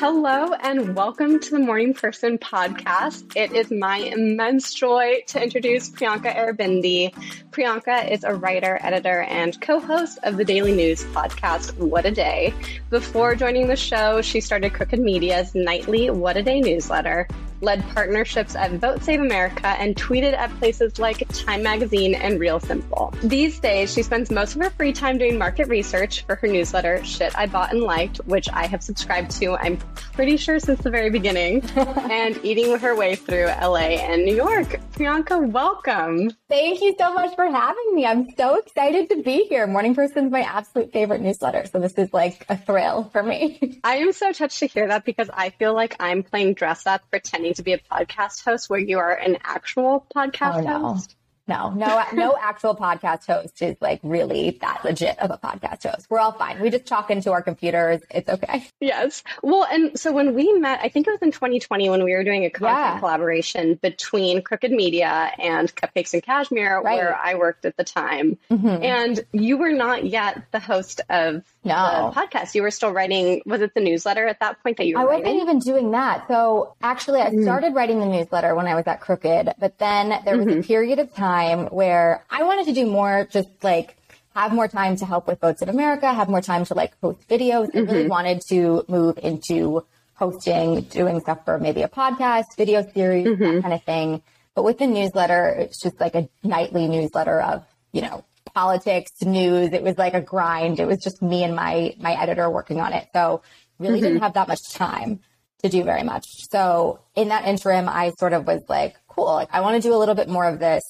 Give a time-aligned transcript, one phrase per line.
[0.00, 3.36] Hello and welcome to the Morning Person podcast.
[3.36, 7.12] It is my immense joy to introduce Priyanka Aribindi.
[7.50, 12.10] Priyanka is a writer, editor, and co host of the daily news podcast, What a
[12.10, 12.54] Day.
[12.88, 17.28] Before joining the show, she started Crooked Media's nightly What a Day newsletter,
[17.60, 22.60] led partnerships at Vote Save America, and tweeted at places like Time Magazine and Real
[22.60, 23.12] Simple.
[23.22, 27.04] These days, she spends most of her free time doing market research for her newsletter,
[27.04, 29.76] Shit I Bought and Liked, which I have subscribed to, I'm
[30.12, 34.80] pretty sure, since the very beginning, and eating her way through LA and New York.
[34.92, 36.30] Priyanka, welcome.
[36.50, 38.04] Thank you so much for having me.
[38.04, 39.68] I'm so excited to be here.
[39.68, 41.64] Morning Person's my absolute favorite newsletter.
[41.66, 43.78] So this is like a thrill for me.
[43.84, 47.08] I am so touched to hear that because I feel like I'm playing dress up,
[47.08, 50.78] pretending to be a podcast host where you are an actual podcast Oh, no.
[50.88, 51.14] host.
[51.50, 56.06] No, no, no actual podcast host is like really that legit of a podcast host.
[56.08, 56.60] We're all fine.
[56.60, 58.00] We just talk into our computers.
[58.10, 58.64] It's okay.
[58.80, 59.22] Yes.
[59.42, 62.24] Well, and so when we met, I think it was in 2020 when we were
[62.24, 62.98] doing a content Yeah.
[63.00, 66.96] collaboration between Crooked Media and Cupcakes and Cashmere, Right.
[66.98, 68.38] where I worked at the time.
[68.50, 68.84] Mhm.
[68.84, 72.12] And you were not yet the host of No.
[72.14, 72.54] the podcast.
[72.54, 75.04] You were still writing, was it the newsletter at that point that you were I
[75.04, 75.40] wasn't writing?
[75.40, 76.26] even doing that.
[76.26, 77.42] So actually, I mm.
[77.42, 80.60] started writing the newsletter when I was at Crooked, but then there was a mm-hmm.
[80.62, 83.96] period of time where I wanted to do more, just like
[84.34, 87.28] have more time to help with Vote Save America, have more time to like post
[87.28, 87.68] videos.
[87.74, 88.08] I really mm-hmm.
[88.08, 93.60] wanted to move into hosting, doing stuff for maybe a podcast, video series, that mm-hmm.
[93.60, 94.22] kind of thing.
[94.54, 99.72] But with the newsletter, it's just like a nightly newsletter of, you know, politics, news.
[99.72, 100.80] It was like a grind.
[100.80, 103.08] It was just me and my my editor working on it.
[103.12, 103.42] So
[103.78, 104.24] really didn't mm-hmm.
[104.24, 105.20] have that much time
[105.62, 106.26] to do very much.
[106.50, 109.94] So in that interim, I sort of was like, cool, like I want to do
[109.94, 110.82] a little bit more of this.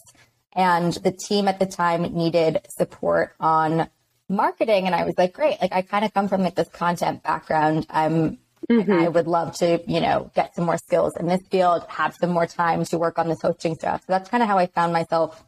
[0.52, 3.88] And the team at the time needed support on
[4.28, 4.86] marketing.
[4.86, 5.60] And I was like, great.
[5.60, 7.86] Like I kind of come from like this content background.
[7.90, 9.12] I'm and I mm-hmm.
[9.14, 12.46] would love to, you know, get some more skills in this field, have some more
[12.46, 14.02] time to work on this hosting stuff.
[14.02, 15.44] So that's kind of how I found myself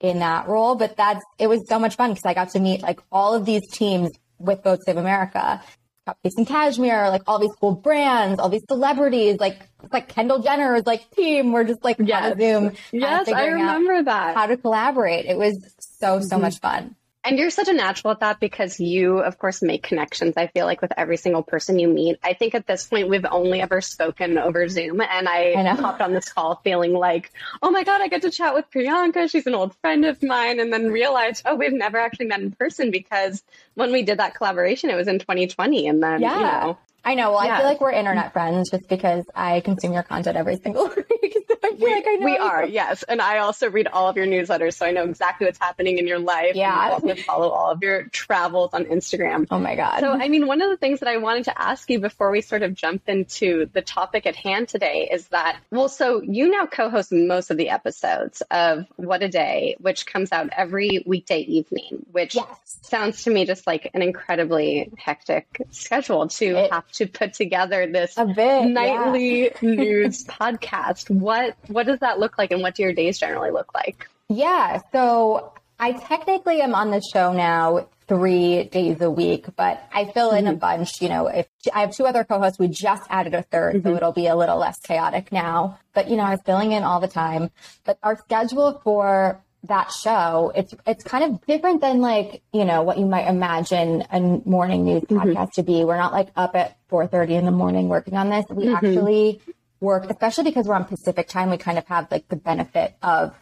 [0.00, 0.74] in that role.
[0.74, 3.44] But that's, it was so much fun because I got to meet like all of
[3.44, 5.62] these teams with Vote Save America,
[6.08, 10.40] Cupcakes and Cashmere, like all these cool brands, all these celebrities, like, it's like Kendall
[10.40, 11.52] Jenner's like team.
[11.52, 12.34] We're just like on Yes.
[12.34, 12.72] a Zoom.
[12.92, 14.34] Yes, I remember that.
[14.34, 15.26] How to collaborate.
[15.26, 16.42] It was so, so mm-hmm.
[16.42, 16.96] much fun.
[17.22, 20.34] And you're such a natural at that because you, of course, make connections.
[20.38, 22.18] I feel like with every single person you meet.
[22.22, 26.00] I think at this point we've only ever spoken over Zoom, and I, I hopped
[26.00, 27.30] on this call feeling like,
[27.62, 29.30] oh my god, I get to chat with Priyanka.
[29.30, 32.52] She's an old friend of mine, and then realized, oh, we've never actually met in
[32.52, 33.42] person because
[33.74, 36.36] when we did that collaboration, it was in 2020, and then Yeah.
[36.36, 37.32] you know, I know.
[37.32, 37.54] Well, Yeah.
[37.54, 41.36] I feel like we're internet friends just because I consume your content every single week.
[41.48, 42.38] So I feel like I know we you.
[42.38, 45.58] are yes, and I also read all of your newsletters, so I know exactly what's
[45.58, 46.54] happening in your life.
[46.54, 46.70] Yeah.
[46.72, 49.46] and I also follow all of your travels on Instagram.
[49.50, 50.00] Oh my God.
[50.00, 52.40] So, I mean, one of the things that I wanted to ask you before we
[52.42, 56.66] sort of jump into the topic at hand today is that, well, so you now
[56.66, 61.40] co host most of the episodes of What a Day, which comes out every weekday
[61.40, 62.78] evening, which Yes.
[62.82, 67.86] sounds to me just like an incredibly hectic schedule to It- have to put together
[67.86, 68.66] this a bit.
[68.66, 71.10] nightly news podcast.
[71.10, 74.08] What, what does that look like and what do your days generally look like?
[74.28, 74.74] Yeah.
[74.74, 74.80] yeah.
[74.92, 80.32] So I technically am on the show now three days a week, but I fill
[80.32, 80.58] in a mm-hmm.
[80.58, 81.00] bunch.
[81.00, 83.96] You know, if I have two other co-hosts, we just added a 3rd so mm-hmm.
[83.96, 85.78] it'll be a little less chaotic now.
[85.94, 87.50] But you know, I was filling in all the time.
[87.84, 92.82] But our schedule for that show, it's it's kind of different than like you know
[92.82, 95.18] what you might imagine a morning news mm-hmm.
[95.18, 95.84] podcast to be.
[95.84, 98.46] We're not like up at four thirty in the morning working on this.
[98.48, 98.86] We mm-hmm.
[98.86, 99.40] actually
[99.80, 101.50] work, especially because we're on Pacific time.
[101.50, 103.34] We kind of have like the benefit of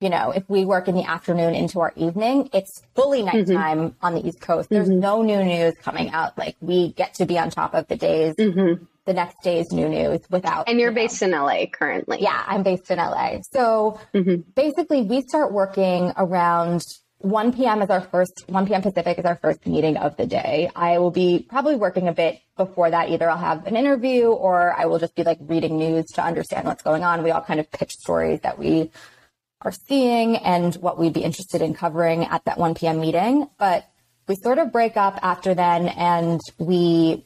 [0.00, 4.04] you know, if we work in the afternoon into our evening, it's fully nighttime mm-hmm.
[4.04, 4.68] on the East Coast.
[4.68, 6.36] There's no new news coming out.
[6.36, 8.34] Like we get to be on top of the days,
[9.06, 10.68] the next day's new news without.
[10.68, 11.02] And you're you know.
[11.02, 12.18] based in LA currently.
[12.20, 13.40] Yeah, I'm based in LA.
[13.52, 14.50] So mm-hmm.
[14.54, 16.82] basically, we start working around
[17.18, 17.80] 1 p.m.
[17.80, 18.82] is our first, 1 p.m.
[18.82, 20.70] Pacific is our first meeting of the day.
[20.76, 23.08] I will be probably working a bit before that.
[23.08, 26.66] Either I'll have an interview or I will just be like reading news to understand
[26.66, 27.22] what's going on.
[27.22, 28.90] We all kind of pitch stories that we
[29.62, 33.00] are seeing and what we'd be interested in covering at that 1 p.m.
[33.00, 33.48] meeting.
[33.58, 33.88] But
[34.28, 37.24] we sort of break up after then and we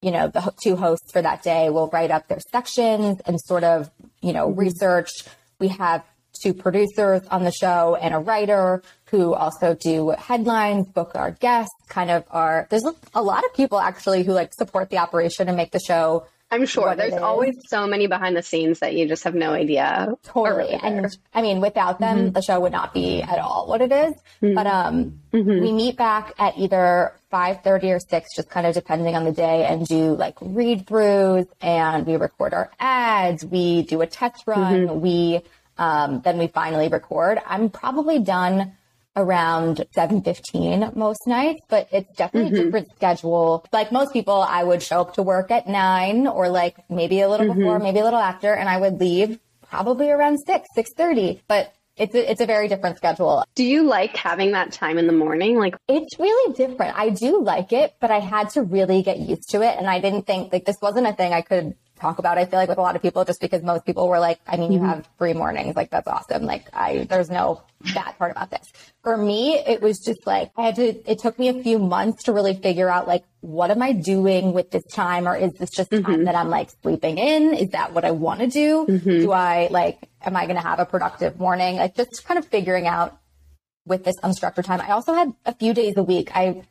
[0.00, 3.64] you know, the two hosts for that day will write up their sections and sort
[3.64, 3.90] of,
[4.20, 4.60] you know, mm-hmm.
[4.60, 5.10] research.
[5.58, 6.04] We have
[6.40, 11.74] two producers on the show and a writer who also do headlines, book our guests,
[11.88, 15.48] kind of are, there's a, a lot of people actually who like support the operation
[15.48, 19.06] and make the show I'm sure there's always so many behind the scenes that you
[19.06, 20.14] just have no idea.
[20.22, 20.70] Totally.
[20.70, 22.32] And I mean, without them, mm-hmm.
[22.32, 24.14] the show would not be at all what it is.
[24.42, 24.54] Mm-hmm.
[24.54, 25.60] But um, mm-hmm.
[25.60, 29.66] we meet back at either 5.30 or 6, just kind of depending on the day,
[29.66, 33.44] and do like read throughs and we record our ads.
[33.44, 34.86] We do a test run.
[34.86, 35.00] Mm-hmm.
[35.00, 35.42] We
[35.76, 37.40] um, then we finally record.
[37.46, 38.72] I'm probably done
[39.18, 42.60] around 7.15 most nights, but it's definitely mm-hmm.
[42.60, 43.66] a different schedule.
[43.72, 47.28] Like most people, I would show up to work at 9 or like maybe a
[47.28, 47.58] little mm-hmm.
[47.58, 49.38] before, maybe a little after, and I would leave
[49.68, 51.40] probably around 6, 6.30.
[51.48, 53.44] But it's a, it's a very different schedule.
[53.54, 55.58] Do you like having that time in the morning?
[55.58, 56.96] Like it's really different.
[56.96, 59.76] I do like it, but I had to really get used to it.
[59.76, 62.38] And I didn't think like this wasn't a thing I could talk about.
[62.38, 64.56] I feel like with a lot of people, just because most people were like, I
[64.56, 64.88] mean, you mm-hmm.
[64.88, 65.76] have free mornings.
[65.76, 66.44] Like that's awesome.
[66.44, 67.62] Like I, there's no
[67.94, 68.72] bad part about this.
[69.02, 72.24] For me, it was just like, I had to, it took me a few months
[72.24, 75.28] to really figure out like, what am I doing with this time?
[75.28, 76.24] Or is this just time mm-hmm.
[76.24, 77.54] that I'm like sleeping in?
[77.54, 78.86] Is that what I want to do?
[78.88, 79.10] Mm-hmm.
[79.20, 81.76] Do I like, am I going to have a productive morning?
[81.76, 83.18] Like just kind of figuring out
[83.86, 84.80] with this unstructured time.
[84.80, 86.30] I also had a few days a week.
[86.34, 86.62] I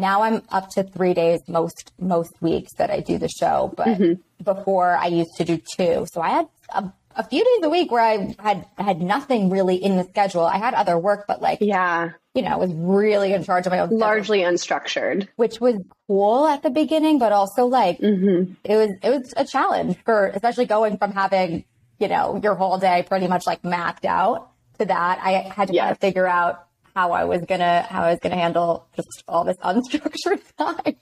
[0.00, 3.86] now I'm up to three days most most weeks that I do the show, but
[3.86, 4.42] mm-hmm.
[4.42, 6.06] before I used to do two.
[6.12, 9.76] So I had a, a, few days a week where I had had nothing really
[9.76, 10.44] in the schedule.
[10.44, 13.80] I had other work, but like yeah, you know, was really in charge of my
[13.80, 13.90] own.
[13.90, 15.76] Largely schedule, unstructured, which was
[16.08, 18.54] cool at the beginning, but also like mm-hmm.
[18.64, 21.64] it was it was a challenge for especially going from having
[21.98, 25.20] you know your whole day pretty much like mapped out to that.
[25.22, 25.82] I had to yes.
[25.82, 29.44] kind of figure out how I was gonna how I was gonna handle just all
[29.44, 30.96] this unstructured time.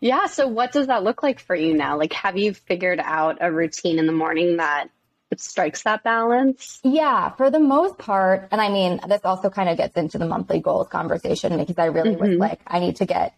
[0.00, 0.26] Yeah.
[0.26, 1.98] So what does that look like for you now?
[1.98, 4.90] Like, have you figured out a routine in the morning that
[5.36, 6.80] strikes that balance?
[6.82, 8.48] Yeah, for the most part.
[8.50, 11.86] And I mean, this also kind of gets into the monthly goals conversation because I
[11.86, 12.30] really mm-hmm.
[12.30, 13.34] was like, I need to get,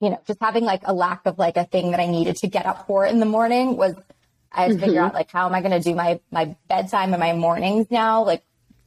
[0.00, 2.48] you know, just having like a lack of like a thing that I needed to
[2.48, 3.94] get up for in the morning was
[4.52, 4.84] I had to mm-hmm.
[4.84, 7.90] figure out like how am I going to do my my bedtime and my mornings
[7.90, 8.24] now?
[8.24, 8.42] Like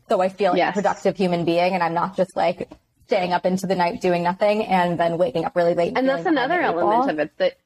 [0.10, 0.76] so I feel like yes.
[0.76, 2.70] a productive human being and I'm not just like
[3.06, 5.90] staying up into the night doing nothing and then waking up really late.
[5.90, 7.58] And, and that's another element of it that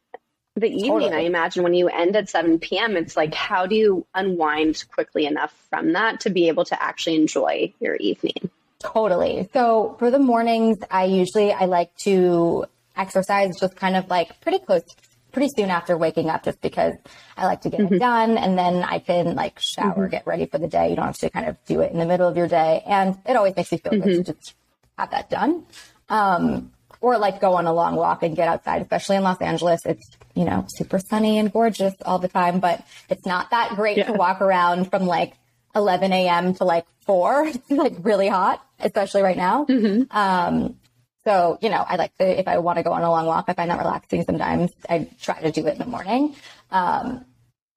[0.55, 1.11] the evening, totally.
[1.13, 5.25] I imagine when you end at 7 p.m., it's like, how do you unwind quickly
[5.25, 8.51] enough from that to be able to actually enjoy your evening?
[8.77, 9.49] Totally.
[9.53, 14.59] So for the mornings, I usually, I like to exercise just kind of like pretty
[14.59, 14.83] close
[15.33, 16.93] pretty soon after waking up just because
[17.35, 17.95] I like to get mm-hmm.
[17.95, 20.11] it done and then I can like shower, mm-hmm.
[20.11, 20.91] get ready for the day.
[20.91, 22.83] You don't have to kind of do it in the middle of your day.
[22.85, 24.03] And it always makes me feel mm-hmm.
[24.03, 24.53] good to just
[24.97, 25.65] have that done.
[26.07, 26.71] Um,
[27.01, 29.81] or like go on a long walk and get outside, especially in Los Angeles.
[29.85, 33.97] It's, you know, super sunny and gorgeous all the time, but it's not that great
[33.97, 34.05] yeah.
[34.05, 35.33] to walk around from like
[35.75, 36.53] 11 a.m.
[36.55, 37.45] to like four.
[37.47, 39.65] It's like really hot, especially right now.
[39.65, 40.15] Mm-hmm.
[40.15, 40.77] Um,
[41.25, 43.45] so, you know, I like to, if I want to go on a long walk,
[43.47, 44.71] I find that relaxing sometimes.
[44.89, 46.35] I try to do it in the morning.
[46.71, 47.25] Um,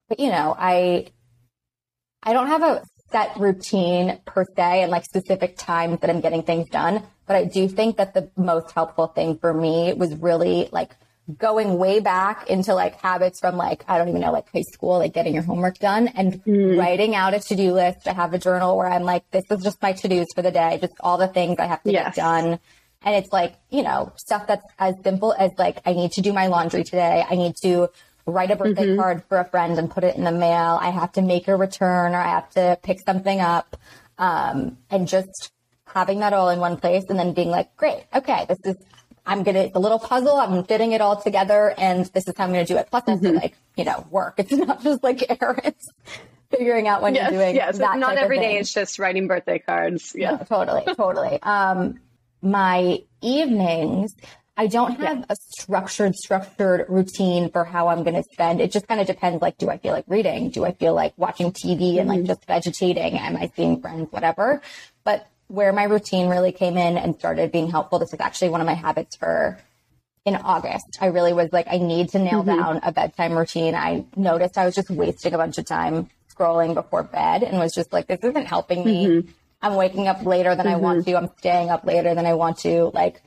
[0.09, 1.07] but you know, I,
[2.23, 6.43] I don't have a set routine per se and like specific times that I'm getting
[6.43, 7.03] things done.
[7.25, 10.91] But I do think that the most helpful thing for me was really like
[11.37, 14.99] going way back into like habits from like, I don't even know, like high school,
[14.99, 16.77] like getting your homework done and mm.
[16.77, 18.07] writing out a to-do list.
[18.07, 20.77] I have a journal where I'm like, this is just my to-dos for the day,
[20.79, 22.15] just all the things I have to yes.
[22.15, 22.59] get done.
[23.07, 26.33] And it's like, you know, stuff that's as simple as like, I need to do
[26.33, 27.23] my laundry today.
[27.27, 27.87] I need to
[28.25, 28.99] write a birthday mm-hmm.
[28.99, 30.77] card for a friend and put it in the mail.
[30.81, 33.77] I have to make a return or I have to pick something up.
[34.17, 35.53] Um, and just
[35.85, 38.75] having that all in one place and then being like, great, okay, this is,
[39.25, 40.35] I'm gonna, it's a little puzzle.
[40.35, 42.89] I'm fitting it all together and this is how I'm gonna do it.
[42.91, 43.37] Plus, mm-hmm.
[43.37, 44.35] like, you know, work.
[44.39, 45.89] It's not just like errands.
[46.51, 47.77] Figuring out when yes, you're doing yes.
[47.77, 50.13] Not every day it's just writing birthday cards.
[50.13, 51.41] Yeah, no, totally, totally.
[51.41, 52.01] Um,
[52.41, 54.15] my evenings,
[54.55, 55.25] I don't have yeah.
[55.29, 58.59] a structured, structured routine for how I'm going to spend.
[58.59, 59.41] It just kind of depends.
[59.41, 60.49] Like, do I feel like reading?
[60.49, 62.27] Do I feel like watching TV and like mm-hmm.
[62.27, 63.19] just vegetating?
[63.19, 64.11] Am I seeing friends?
[64.11, 64.61] Whatever.
[65.03, 68.61] But where my routine really came in and started being helpful, this is actually one
[68.61, 69.59] of my habits for
[70.25, 70.97] in August.
[70.99, 72.59] I really was like, I need to nail mm-hmm.
[72.59, 73.75] down a bedtime routine.
[73.75, 77.73] I noticed I was just wasting a bunch of time scrolling before bed and was
[77.73, 79.05] just like, this isn't helping me.
[79.05, 79.31] Mm-hmm.
[79.61, 80.75] I'm waking up later than mm-hmm.
[80.75, 81.11] I want mm-hmm.
[81.11, 81.17] to.
[81.17, 82.91] I'm staying up later than I want to.
[82.93, 83.21] Like,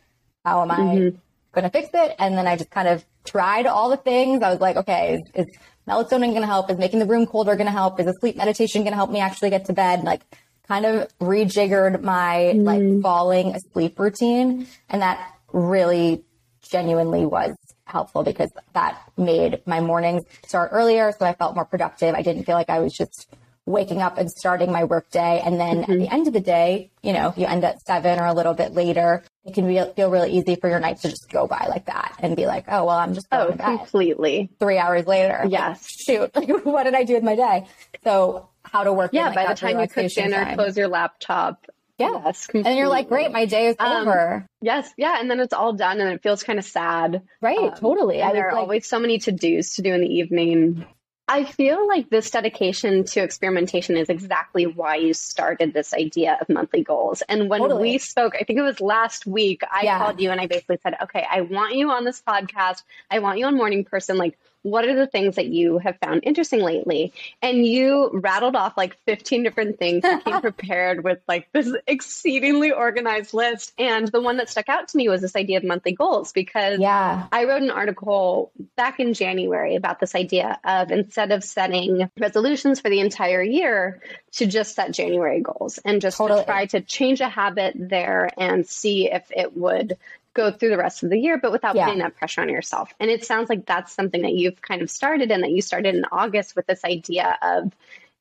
[0.44, 1.18] how am I mm-hmm.
[1.52, 2.14] going to fix it?
[2.18, 4.42] And then I just kind of tried all the things.
[4.42, 5.56] I was like, okay, is, is
[5.88, 6.70] melatonin going to help?
[6.70, 7.98] Is making the room colder going to help?
[8.00, 10.04] Is a sleep meditation going to help me actually get to bed?
[10.04, 10.22] Like,
[10.70, 12.62] kind of rejiggered my mm.
[12.62, 14.68] like falling asleep routine.
[14.88, 16.22] And that really
[16.62, 17.56] genuinely was
[17.86, 21.12] helpful because that made my mornings start earlier.
[21.18, 22.14] So I felt more productive.
[22.14, 23.28] I didn't feel like I was just
[23.70, 25.40] waking up and starting my work day.
[25.44, 25.92] And then mm-hmm.
[25.92, 28.54] at the end of the day, you know, you end at seven or a little
[28.54, 29.22] bit later.
[29.44, 32.16] It can be, feel really easy for your night to just go by like that
[32.20, 34.50] and be like, oh, well, I'm just oh, completely.
[34.58, 35.44] Three hours later.
[35.48, 35.86] Yes.
[36.10, 37.66] Like, shoot, what did I do with my day?
[38.04, 39.10] So how to work.
[39.12, 39.28] Yeah.
[39.28, 40.56] In, like, by the time you cook dinner, time.
[40.56, 41.66] close your laptop.
[41.98, 42.22] Yeah.
[42.24, 44.46] Yes, and you're like, great, my day is um, over.
[44.62, 44.90] Yes.
[44.96, 45.20] Yeah.
[45.20, 47.22] And then it's all done and it feels kind of sad.
[47.42, 47.58] Right.
[47.58, 48.22] Um, totally.
[48.22, 50.86] And there are like, always so many to dos to do in the evening.
[51.32, 56.48] I feel like this dedication to experimentation is exactly why you started this idea of
[56.48, 57.22] monthly goals.
[57.28, 57.82] And when totally.
[57.82, 59.98] we spoke, I think it was last week, I yeah.
[59.98, 62.82] called you and I basically said, okay, I want you on this podcast.
[63.12, 64.16] I want you on Morning Person.
[64.16, 67.12] Like, what are the things that you have found interesting lately?
[67.40, 70.04] And you rattled off like 15 different things.
[70.04, 73.72] You came prepared with like this exceedingly organized list.
[73.78, 76.78] And the one that stuck out to me was this idea of monthly goals because
[76.78, 77.26] yeah.
[77.32, 82.80] I wrote an article back in January about this idea of instead of setting resolutions
[82.80, 84.00] for the entire year,
[84.32, 86.40] to just set January goals and just totally.
[86.40, 89.96] to try to change a habit there and see if it would
[90.40, 91.84] go through the rest of the year, but without yeah.
[91.84, 92.92] putting that pressure on yourself.
[92.98, 95.94] And it sounds like that's something that you've kind of started and that you started
[95.94, 97.72] in August with this idea of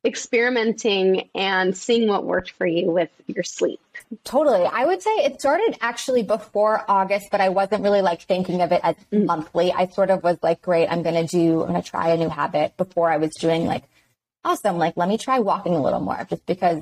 [0.05, 3.81] experimenting and seeing what worked for you with your sleep.
[4.23, 4.65] Totally.
[4.65, 8.71] I would say it started actually before August, but I wasn't really like thinking of
[8.71, 9.25] it as mm-hmm.
[9.25, 9.71] monthly.
[9.71, 12.17] I sort of was like, great, I'm going to do, I'm going to try a
[12.17, 13.83] new habit before I was doing like,
[14.45, 16.81] awesome, like, let me try walking a little more just because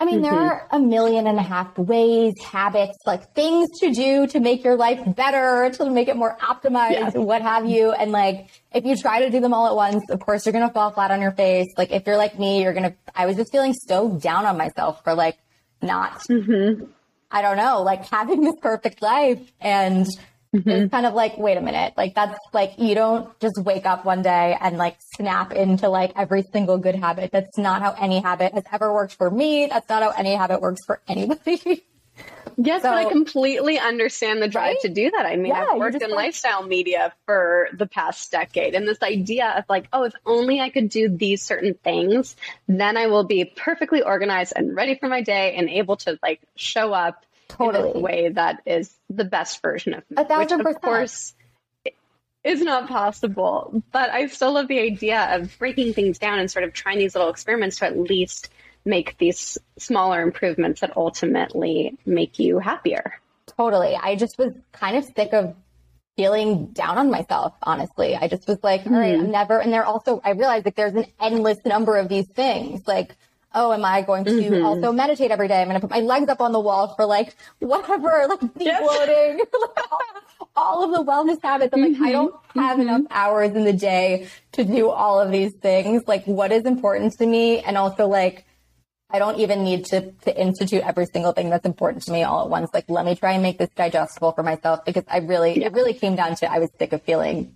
[0.00, 0.24] I mean, mm-hmm.
[0.24, 4.64] there are a million and a half ways, habits, like things to do to make
[4.64, 7.14] your life better, to make it more optimized, yes.
[7.14, 7.92] what have you.
[7.92, 10.66] And like, if you try to do them all at once, of course, you're going
[10.66, 11.68] to fall flat on your face.
[11.76, 14.56] Like, if you're like me, you're going to, I was just feeling so down on
[14.56, 15.38] myself for like
[15.80, 16.84] not, mm-hmm.
[17.30, 20.06] I don't know, like having this perfect life and
[20.54, 20.70] Mm-hmm.
[20.70, 21.94] It's kind of like, wait a minute.
[21.96, 26.12] Like that's like, you don't just wake up one day and like snap into like
[26.14, 27.32] every single good habit.
[27.32, 29.66] That's not how any habit has ever worked for me.
[29.66, 31.84] That's not how any habit works for anybody.
[32.56, 34.80] Yes, so, but I completely understand the drive right?
[34.82, 35.26] to do that.
[35.26, 39.02] I mean, yeah, I've worked in like, lifestyle media for the past decade, and this
[39.02, 42.36] idea of like, oh, if only I could do these certain things,
[42.68, 46.40] then I will be perfectly organized and ready for my day and able to like
[46.54, 47.24] show up
[47.56, 50.16] totally in a way that is the best version of me.
[50.18, 50.76] A thousand which, percent.
[50.76, 51.34] Of course,
[52.44, 53.82] is not possible.
[53.90, 57.14] But I still love the idea of breaking things down and sort of trying these
[57.14, 58.50] little experiments to at least
[58.84, 63.14] make these smaller improvements that ultimately make you happier.
[63.46, 63.96] Totally.
[63.96, 65.54] I just was kind of sick of
[66.16, 68.14] feeling down on myself, honestly.
[68.14, 69.24] I just was like, all right, mm-hmm.
[69.24, 72.86] I'm never, and there also, I realized like there's an endless number of these things.
[72.86, 73.16] Like,
[73.54, 74.64] oh, am I going to mm-hmm.
[74.64, 75.60] also meditate every day?
[75.60, 78.66] I'm going to put my legs up on the wall for like whatever, like deep
[78.66, 78.82] yes.
[78.84, 79.40] loading,
[80.56, 81.72] all, of the wellness habits.
[81.72, 82.02] I'm mm-hmm.
[82.02, 82.88] like, I don't have mm-hmm.
[82.88, 86.02] enough hours in the day to do all of these things.
[86.06, 87.60] Like, what is important to me?
[87.60, 88.44] And also, like,
[89.10, 92.44] I don't even need to, to institute every single thing that's important to me all
[92.44, 92.70] at once.
[92.74, 95.66] Like, let me try and make this digestible for myself because I really, yeah.
[95.66, 97.54] it really came down to I was sick of feeling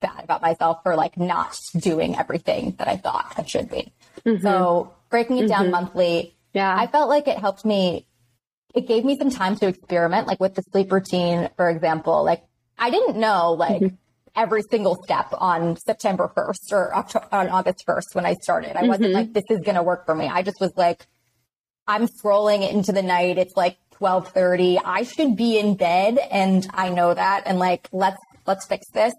[0.00, 3.92] bad about myself for like not doing everything that I thought I should be.
[4.24, 4.42] Mm-hmm.
[4.42, 5.48] So breaking it mm-hmm.
[5.48, 6.36] down monthly.
[6.52, 6.74] Yeah.
[6.76, 8.06] I felt like it helped me.
[8.74, 12.24] It gave me some time to experiment, like with the sleep routine, for example.
[12.24, 12.44] Like
[12.78, 13.96] I didn't know like mm-hmm.
[14.36, 18.76] every single step on September 1st or October, on August 1st when I started.
[18.76, 19.14] I wasn't mm-hmm.
[19.14, 20.26] like, this is going to work for me.
[20.26, 21.06] I just was like,
[21.86, 23.38] I'm scrolling into the night.
[23.38, 24.78] It's like 1230.
[24.84, 27.44] I should be in bed and I know that.
[27.46, 29.14] And like, let's, let's fix this.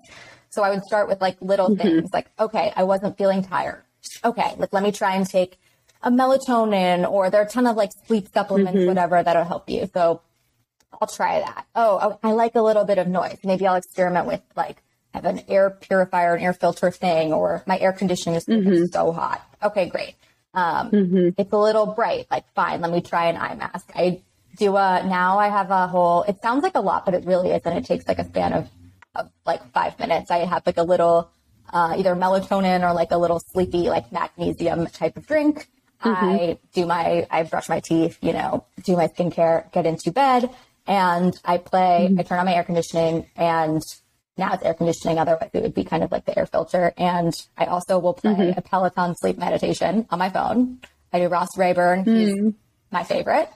[0.49, 1.81] So I would start with like little mm-hmm.
[1.81, 3.83] things like, okay, I wasn't feeling tired.
[4.23, 5.59] Okay, like let me try and take
[6.01, 8.87] a melatonin or there are a ton of like sleep supplements, mm-hmm.
[8.87, 9.89] whatever that'll help you.
[9.93, 10.21] So
[10.93, 11.65] I'll try that.
[11.75, 13.37] Oh, I like a little bit of noise.
[13.43, 14.81] Maybe I'll experiment with like
[15.13, 18.85] have an air purifier, an air filter thing, or my air conditioning is mm-hmm.
[18.85, 19.41] so hot.
[19.61, 20.15] Okay, great.
[20.53, 21.29] Um, mm-hmm.
[21.37, 22.27] It's a little bright.
[22.29, 23.91] Like, fine, let me try an eye mask.
[23.95, 24.21] I
[24.57, 27.49] do a, now I have a whole, it sounds like a lot, but it really
[27.51, 27.77] isn't.
[27.77, 28.69] It takes like a span of,
[29.15, 30.31] of like five minutes.
[30.31, 31.31] I have like a little,
[31.71, 35.67] uh, either melatonin or like a little sleepy, like magnesium type of drink.
[36.03, 36.25] Mm-hmm.
[36.25, 40.49] I do my, I brush my teeth, you know, do my skincare, get into bed,
[40.87, 42.19] and I play, mm-hmm.
[42.19, 43.81] I turn on my air conditioning, and
[44.37, 45.19] now it's air conditioning.
[45.19, 46.93] Otherwise, it would be kind of like the air filter.
[46.97, 48.57] And I also will play mm-hmm.
[48.57, 50.79] a Peloton sleep meditation on my phone.
[51.11, 52.05] I do Ross Rayburn.
[52.05, 52.53] He's mm.
[52.91, 53.49] my favorite.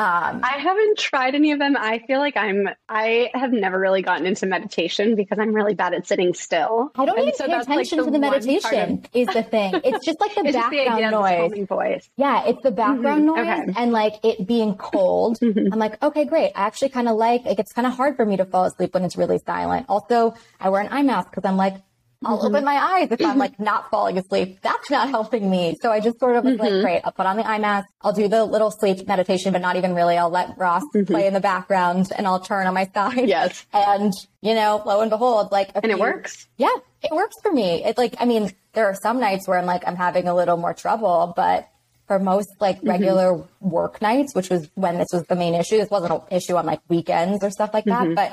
[0.00, 1.76] Um, I haven't tried any of them.
[1.78, 5.92] I feel like I'm, I have never really gotten into meditation because I'm really bad
[5.92, 6.90] at sitting still.
[6.94, 9.10] I don't and even so pay attention like to the meditation of...
[9.12, 9.78] is the thing.
[9.84, 11.68] It's just like the background the noise.
[11.68, 12.10] voice.
[12.16, 13.44] Yeah, it's the background mm-hmm.
[13.44, 13.72] noise okay.
[13.76, 15.38] and like it being cold.
[15.50, 15.72] Mm-hmm.
[15.72, 16.52] I'm like, okay, great.
[16.54, 18.94] I actually kind of like, like it's kind of hard for me to fall asleep
[18.94, 19.86] when it's really silent.
[19.88, 21.74] Also, I wear an eye mask because I'm like,
[22.22, 22.46] I'll mm-hmm.
[22.48, 24.60] open my eyes if I'm like not falling asleep.
[24.60, 25.76] That's not helping me.
[25.80, 26.62] So I just sort of was mm-hmm.
[26.62, 27.88] like, great, I'll put on the eye mask.
[28.02, 30.18] I'll do the little sleep meditation, but not even really.
[30.18, 31.10] I'll let Ross mm-hmm.
[31.10, 33.28] play in the background and I'll turn on my side.
[33.28, 33.64] Yes.
[33.72, 34.12] And,
[34.42, 36.46] you know, lo and behold, like, and few, it works.
[36.58, 37.84] Yeah, it works for me.
[37.84, 40.56] It's like, I mean, there are some nights where I'm like, I'm having a little
[40.56, 41.68] more trouble, but
[42.06, 42.88] for most like mm-hmm.
[42.88, 43.70] regular mm-hmm.
[43.70, 45.78] work nights, which was when this was the main issue.
[45.78, 48.14] This wasn't an issue on like weekends or stuff like that, mm-hmm.
[48.14, 48.32] but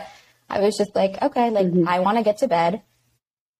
[0.49, 1.87] I was just like, okay, like mm-hmm.
[1.87, 2.81] I want to get to bed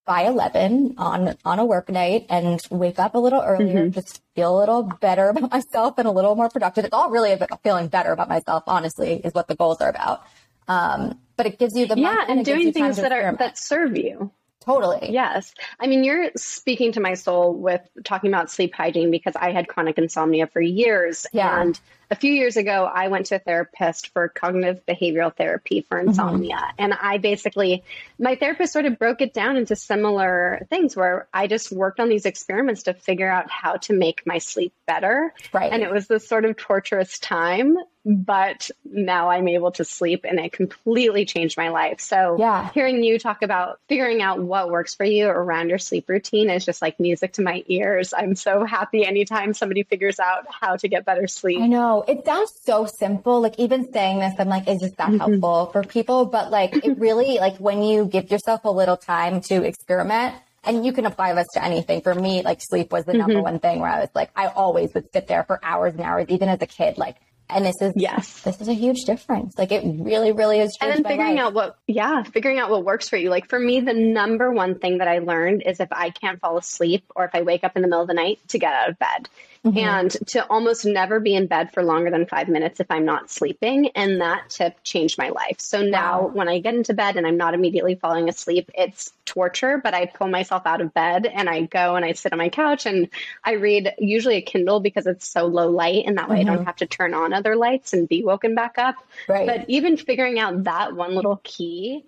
[0.08, 3.90] by 11 on, on a work night and wake up a little earlier, mm-hmm.
[3.90, 6.86] just feel a little better about myself and a little more productive.
[6.86, 10.22] It's all really about feeling better about myself, honestly, is what the goals are about.
[10.66, 13.96] Um, but it gives you the yeah, and, and doing things that are that serve
[13.96, 14.32] you.
[14.64, 15.12] Totally.
[15.12, 15.54] Yes.
[15.80, 19.68] I mean, you're speaking to my soul with talking about sleep hygiene because I had
[19.68, 21.26] chronic insomnia for years.
[21.32, 21.60] Yeah.
[21.60, 25.98] And a few years ago, I went to a therapist for cognitive behavioral therapy for
[25.98, 26.08] mm-hmm.
[26.08, 26.56] insomnia.
[26.56, 26.76] Mm-hmm.
[26.78, 27.84] And I basically,
[28.18, 32.08] my therapist sort of broke it down into similar things where I just worked on
[32.08, 35.34] these experiments to figure out how to make my sleep better.
[35.52, 35.72] Right.
[35.72, 37.76] And it was this sort of torturous time
[38.08, 42.00] but now I'm able to sleep and it completely changed my life.
[42.00, 42.70] So yeah.
[42.72, 46.64] hearing you talk about figuring out what works for you around your sleep routine is
[46.64, 48.14] just like music to my ears.
[48.16, 51.60] I'm so happy anytime somebody figures out how to get better sleep.
[51.60, 53.42] I know it sounds so simple.
[53.42, 55.18] Like even saying this, I'm like, is this that mm-hmm.
[55.18, 56.24] helpful for people?
[56.24, 60.34] But like it really, like when you give yourself a little time to experiment,
[60.64, 62.00] and you can apply this to anything.
[62.00, 63.42] For me, like sleep was the number mm-hmm.
[63.42, 66.26] one thing where I was like, I always would sit there for hours and hours,
[66.28, 67.16] even as a kid, like
[67.50, 69.56] and this is yes, this is a huge difference.
[69.56, 70.76] Like it really, really is.
[70.80, 71.46] And then figuring life.
[71.46, 73.30] out what, yeah, figuring out what works for you.
[73.30, 76.58] Like for me, the number one thing that I learned is if I can't fall
[76.58, 78.90] asleep or if I wake up in the middle of the night to get out
[78.90, 79.28] of bed.
[79.64, 79.78] Mm-hmm.
[79.78, 83.28] and to almost never be in bed for longer than five minutes if I'm not
[83.28, 83.88] sleeping.
[83.96, 85.56] And that tip changed my life.
[85.58, 86.26] So now wow.
[86.28, 90.06] when I get into bed and I'm not immediately falling asleep, it's torture, but I
[90.06, 93.08] pull myself out of bed and I go and I sit on my couch and
[93.44, 96.42] I read usually a Kindle because it's so low light and that way mm-hmm.
[96.42, 96.66] I don't mm-hmm.
[96.66, 98.94] have to turn on other lights and be woken back up.
[99.28, 99.46] Right.
[99.46, 102.04] But even figuring out that one little key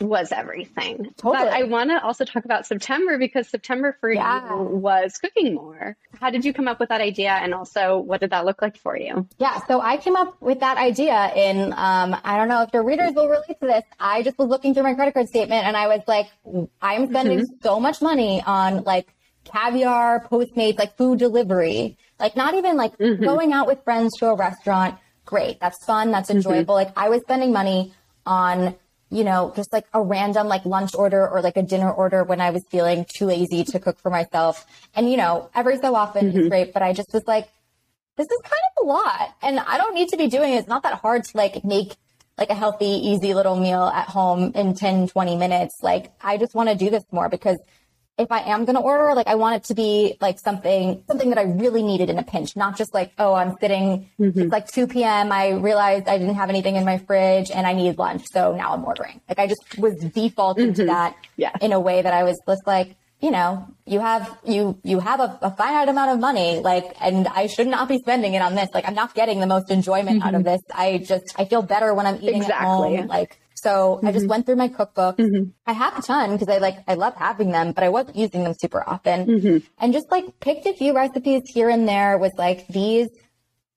[0.00, 1.12] was everything.
[1.16, 1.44] Totally.
[1.44, 4.48] But I want to also talk about September because September for yeah.
[4.48, 5.96] you was cooking more.
[6.20, 7.30] How did you come up with that idea?
[7.30, 9.28] And also, what did that look like for you?
[9.38, 9.60] Yeah.
[9.66, 13.12] So I came up with that idea in, um, I don't know if your readers
[13.14, 13.84] will relate to this.
[14.00, 16.26] I just was looking through my credit card statement and I was like,
[16.80, 17.54] I'm spending mm-hmm.
[17.62, 19.14] so much money on like
[19.44, 23.22] caviar, Postmates, like food delivery, like not even like mm-hmm.
[23.22, 24.98] going out with friends to a restaurant.
[25.24, 25.60] Great.
[25.60, 26.10] That's fun.
[26.10, 26.38] That's mm-hmm.
[26.38, 26.74] enjoyable.
[26.74, 26.88] Mm-hmm.
[26.88, 28.76] Like I was spending money on
[29.12, 32.40] you know, just like a random like lunch order or like a dinner order when
[32.40, 34.66] I was feeling too lazy to cook for myself.
[34.94, 36.38] And, you know, every so often mm-hmm.
[36.38, 37.46] it's great, but I just was like,
[38.16, 40.56] this is kind of a lot and I don't need to be doing it.
[40.56, 41.94] It's not that hard to like make
[42.38, 45.82] like a healthy, easy little meal at home in 10, 20 minutes.
[45.82, 47.58] Like I just want to do this more because
[48.18, 51.30] if I am going to order, like I want it to be like something, something
[51.30, 54.38] that I really needed in a pinch, not just like, oh, I'm sitting, mm-hmm.
[54.38, 55.32] it's like 2 p.m.
[55.32, 58.26] I realized I didn't have anything in my fridge and I need lunch.
[58.30, 59.20] So now I'm ordering.
[59.28, 60.74] Like I just was defaulting mm-hmm.
[60.74, 61.52] to that yeah.
[61.60, 65.20] in a way that I was just like, you know, you have, you, you have
[65.20, 68.56] a, a, finite amount of money, like, and I should not be spending it on
[68.56, 68.68] this.
[68.74, 70.28] Like I'm not getting the most enjoyment mm-hmm.
[70.28, 70.50] out of mm-hmm.
[70.50, 70.60] this.
[70.74, 72.96] I just, I feel better when I'm eating exactly.
[72.96, 73.06] at home.
[73.06, 74.06] Like, so mm-hmm.
[74.06, 74.30] I just mm-hmm.
[74.30, 75.18] went through my cookbook.
[75.18, 75.50] Mm-hmm.
[75.66, 78.42] I have a ton because I like, I love having them, but I wasn't using
[78.42, 79.58] them super often mm-hmm.
[79.78, 83.08] and just like picked a few recipes here and there with like these.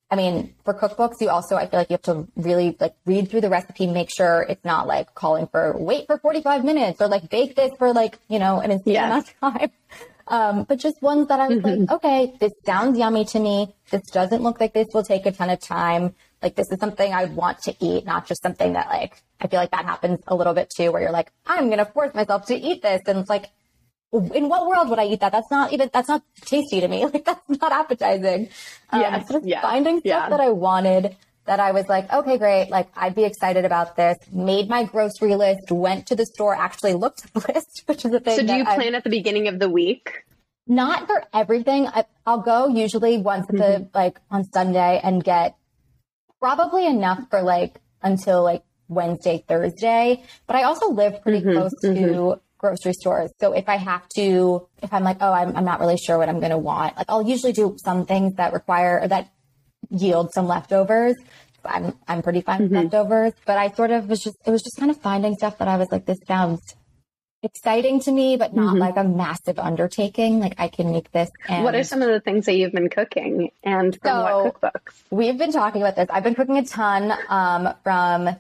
[0.10, 3.30] I mean, for cookbooks, you also, I feel like you have to really like read
[3.30, 7.08] through the recipe, make sure it's not like calling for wait for 45 minutes or
[7.08, 9.72] like bake this for like, you know, an insane amount of time.
[10.28, 11.94] Um, but just ones that I was like, mm-hmm.
[11.94, 13.76] okay, this sounds yummy to me.
[13.92, 16.16] This doesn't look like this will take a ton of time.
[16.46, 19.60] Like this is something I want to eat, not just something that like I feel
[19.60, 22.46] like that happens a little bit too, where you're like, I'm going to force myself
[22.46, 23.02] to eat this.
[23.08, 23.50] And it's like,
[24.14, 25.32] in what world would I eat that?
[25.32, 27.04] That's not even, that's not tasty to me.
[27.14, 28.50] Like that's not appetizing.
[28.92, 30.30] Um, yes, so yeah, finding stuff yeah.
[30.30, 32.70] that I wanted that I was like, okay, great.
[32.70, 34.16] Like I'd be excited about this.
[34.32, 38.14] Made my grocery list, went to the store, actually looked at the list, which is
[38.14, 38.38] a thing.
[38.38, 40.26] So do you plan I've, at the beginning of the week?
[40.68, 41.88] Not for everything.
[41.88, 43.58] I, will go usually once mm-hmm.
[43.58, 45.56] the, like on Sunday and get
[46.46, 50.24] probably enough for like until like Wednesday, Thursday.
[50.46, 52.40] But I also live pretty mm-hmm, close to mm-hmm.
[52.60, 53.32] grocery stores.
[53.40, 56.30] So if I have to, if I'm like, oh, I'm, I'm not really sure what
[56.30, 59.32] I'm going to want, like I'll usually do some things that require or that
[59.90, 61.16] yield some leftovers.
[61.66, 62.84] I'm, I'm pretty fine with mm-hmm.
[62.84, 65.68] leftovers, but I sort of was just, it was just kind of finding stuff that
[65.68, 66.62] I was like, this sounds
[67.46, 68.80] exciting to me, but not mm-hmm.
[68.80, 70.40] like a massive undertaking.
[70.40, 71.30] Like I can make this.
[71.48, 71.64] And...
[71.64, 74.94] What are some of the things that you've been cooking and from so, what cookbooks?
[75.12, 76.08] We've been talking about this.
[76.10, 78.36] I've been cooking a ton um, from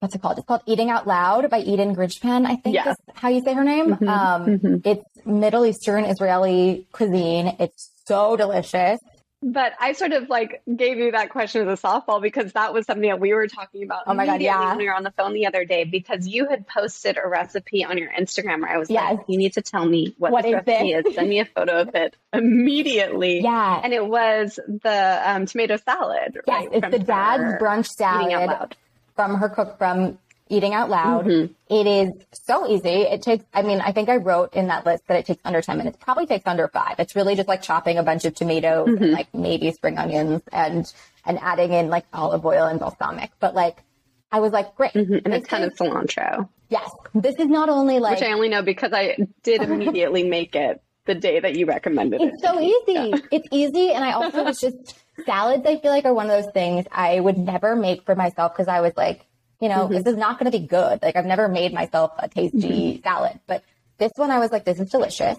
[0.00, 0.38] what's it called?
[0.38, 2.90] It's called Eating Out Loud by Eden Grinshpan, I think Yeah.
[2.90, 3.96] is how you say her name.
[3.96, 4.86] Mhm, Um, mhm.
[4.86, 7.56] It's Middle Eastern Israeli cuisine.
[7.58, 9.00] It's so delicious.
[9.48, 12.84] But I sort of like gave you that question as a softball because that was
[12.84, 14.02] something that we were talking about.
[14.08, 14.70] Oh my God, yeah.
[14.70, 17.84] When we were on the phone the other day, because you had posted a recipe
[17.84, 19.18] on your Instagram where I was Yes.
[19.18, 21.06] like, you need to tell me what, What this is recipe this?
[21.06, 21.14] is.
[21.14, 23.40] Send me a photo of it immediately.
[23.40, 23.80] Yeah.
[23.84, 26.38] And it was the um, tomato salad.
[26.44, 28.74] Yes, right, it's the dad's brunch salad
[29.14, 31.26] from her cook from Eating Out Loud.
[31.26, 31.54] Mhm.
[31.68, 32.88] It is so easy.
[33.02, 35.60] It takes, I mean, I think I wrote in that list that it takes under
[35.60, 35.96] 10 minutes.
[36.00, 36.96] Probably takes under five.
[37.00, 39.02] It's really just like chopping a bunch of tomatoes Mm-hmm.
[39.02, 40.92] and like maybe spring onions and,
[41.24, 43.30] and adding in like olive oil and balsamic.
[43.40, 43.82] But like,
[44.30, 44.92] I was like, great.
[44.92, 45.22] Mhm.
[45.24, 46.90] And a ton is- of cilantro, Yes.
[47.14, 50.80] This is not only like, which I only know because I did immediately make it
[51.06, 52.34] the day that you recommended it.
[52.34, 53.22] It's so easy.
[53.30, 53.92] It's easy.
[53.92, 57.20] And I also was just salads, I feel like are one of those things I
[57.20, 59.24] would never make for myself because I was like,
[59.60, 59.94] you know, mm-hmm.
[59.94, 61.00] this is not going to be good.
[61.02, 63.02] Like I've never made myself a tasty mm-hmm.
[63.02, 63.62] salad, but
[63.98, 65.38] this one I was like, this is delicious.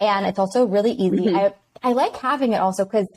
[0.00, 1.26] And it's also really easy.
[1.26, 1.36] Mm-hmm.
[1.36, 3.08] I, I like having it also because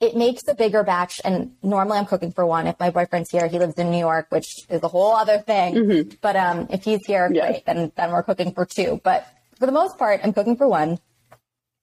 [0.00, 1.20] it makes a bigger batch.
[1.24, 2.66] And normally I'm cooking for one.
[2.66, 5.74] If my boyfriend's here, he lives in New York, which is a whole other thing.
[6.20, 7.50] But um, if he's here, Yes.
[7.50, 7.66] great.
[7.66, 9.00] Then then we're cooking for two.
[9.02, 9.26] But
[9.58, 10.98] for the most part, I'm cooking for one.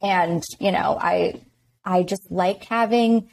[0.01, 1.41] And you know, I
[1.83, 3.29] I just like having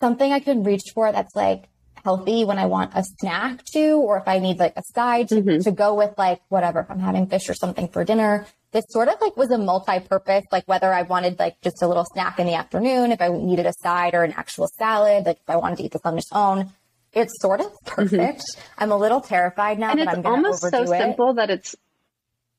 [0.00, 1.68] something I can reach for that's like
[2.04, 5.36] healthy when I want a snack to, or if I need like a side to,
[5.36, 5.62] mm-hmm.
[5.62, 8.46] to go with like whatever, if I'm having fish or something for dinner.
[8.70, 12.04] This sort of like was a multi-purpose, like whether I wanted like just a little
[12.04, 15.48] snack in the afternoon, if I needed a side or an actual salad, like if
[15.48, 16.72] I wanted to eat this on its own.
[17.14, 17.86] It's sort of mm-hmm.
[17.86, 18.42] perfect.
[18.76, 20.88] I'm a little terrified now and that it's I'm going to almost so it.
[20.88, 21.74] simple that it's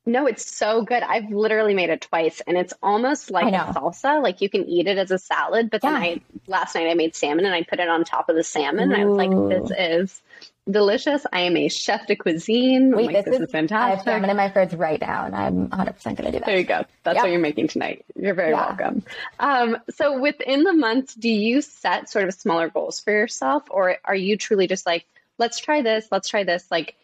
[0.06, 1.04] no it's so good.
[1.04, 4.22] I've literally made it twice and it's almost like a salsa.
[4.22, 7.16] Like you can eat it as a salad but then i last night i made
[7.16, 9.72] salmon and i put it on top of the salmon and i was like this
[9.78, 10.22] is
[10.70, 11.26] delicious.
[11.32, 12.96] I am a chef de cuisine.
[12.96, 14.06] Wait, like, this, this, is, is I have fantastic.
[14.06, 16.46] salmon in my fridge right now, and I'm 100% going to do that.
[16.46, 16.86] there you go.
[17.04, 18.06] That's what you're making tonight.
[18.16, 18.68] You're very Yeah.
[18.68, 19.04] welcome.
[19.40, 23.98] Um, so within the month do you set sort of smaller goals for yourself or
[24.06, 25.06] are you truly just like
[25.38, 26.70] let's try this let's try this?
[26.70, 26.96] Like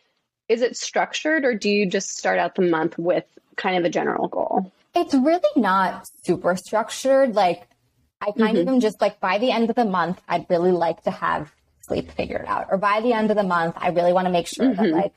[0.48, 3.90] is it structured or do you just start out the month with kind of a
[3.90, 7.36] general goal It's really not super structured.
[7.36, 7.68] Like,
[8.22, 8.76] I kind of mm-hmm.
[8.76, 12.12] am just like, by the end of the month, I'd really like to have sleep
[12.12, 12.68] figured out.
[12.72, 14.96] Or by the end of the month, I really want to make sure that, mm-hmm.
[14.96, 15.14] like,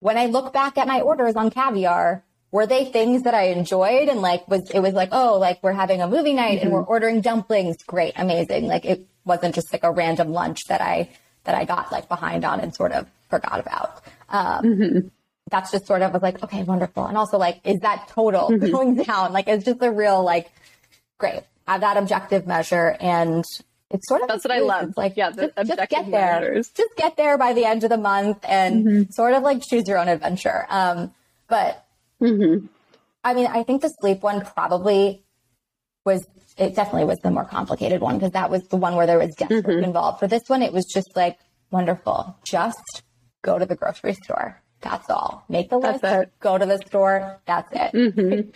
[0.00, 4.10] when I look back at my orders on caviar, were they things that I enjoyed?
[4.10, 6.72] And like, was it was like, oh, like we're having a movie night and mm-hmm.
[6.72, 7.82] we're ordering dumplings.
[7.82, 8.66] Great, amazing.
[8.66, 11.08] Like, it wasn't just like a random lunch that I
[11.44, 14.02] that I got like behind on and sort of forgot about.
[14.34, 15.10] Um,
[15.50, 17.04] that's just sort of was like, okay, wonderful.
[17.06, 18.72] And also like, is that total Mm-hmm.
[18.72, 19.32] going down?
[19.32, 20.50] Like, it's just a real like,
[21.18, 21.42] great.
[21.66, 23.42] Have that objective measure, and
[23.90, 24.96] it's sort of That's what I it's love.
[24.98, 26.40] Like, Yeah, the just, just get there.
[26.40, 26.68] measures.
[26.70, 29.10] Just get there by the end of the month, and Mm-hmm.
[29.12, 30.66] sort of like choose your own adventure.
[30.68, 31.14] Um,
[31.48, 31.86] but
[32.20, 32.66] Mm-hmm.
[33.22, 35.22] I mean, I think the sleep one probably
[36.04, 36.26] was.
[36.58, 39.34] It definitely was the more complicated one because that was the one where there was
[39.36, 39.84] guesswork Mm-hmm.
[39.84, 40.20] involved.
[40.20, 41.38] For this one, it was just like
[41.70, 42.36] wonderful.
[42.44, 43.02] Just
[43.44, 44.60] go to the grocery store.
[44.80, 45.44] That's all.
[45.48, 46.14] Make the That's list.
[46.14, 46.32] it.
[46.40, 47.38] Go to the store.
[47.46, 47.92] That's it.
[47.92, 48.50] Mm-hmm.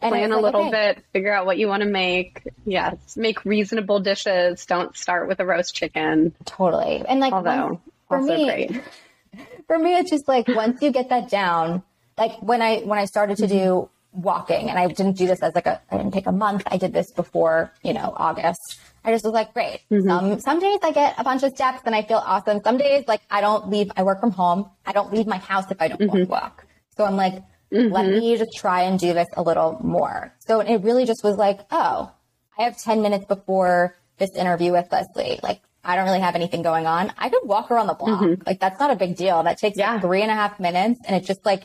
[0.08, 2.42] Plan a like, little okay, bit, figure out what you want to make.
[2.64, 4.64] Yes, make reasonable dishes.
[4.64, 7.04] Don't start with a roast chicken, Totally.
[7.06, 8.82] And like, although for also me, great.
[9.66, 11.82] for me, it's just like once you get that down,
[12.16, 13.58] like when I when I started to Mm-hmm.
[13.58, 16.62] do walking, and I didn't do this as like a I didn't take a month.
[16.66, 18.78] I did this before you know August.
[19.04, 19.80] I just was like, great.
[19.90, 20.08] Mm-hmm.
[20.08, 22.60] Some some days I get a bunch of steps and I feel awesome.
[22.62, 23.90] Some days like I don't leave.
[23.96, 24.70] I work from home.
[24.86, 26.08] I don't leave my house if I don't Mm-hmm.
[26.08, 26.66] want to walk.
[26.96, 30.34] So I'm like, let me just try and do this a little more.
[30.40, 32.10] So it really just was like, oh,
[32.58, 35.38] I have 10 minutes before this interview with Leslie.
[35.42, 37.12] Like, I don't really have anything going on.
[37.16, 38.22] I could walk around the block.
[38.44, 39.42] Like, that's not a big deal.
[39.44, 39.92] That takes Yeah.
[39.92, 41.62] like three and a half minutes and it just like